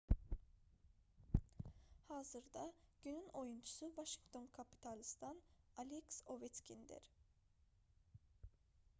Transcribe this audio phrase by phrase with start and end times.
[2.07, 2.63] hazırda
[3.03, 5.41] günün oyunçusu vaşinqton kapitalsdan
[5.77, 7.11] aleks oveçkindir